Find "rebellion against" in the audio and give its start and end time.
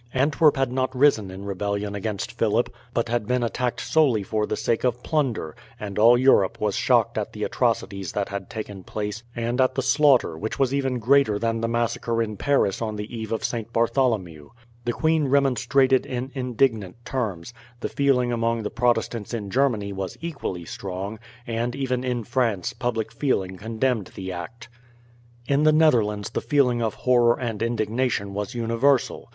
1.45-2.31